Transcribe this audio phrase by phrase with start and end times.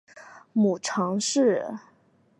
[0.53, 1.77] 母常氏。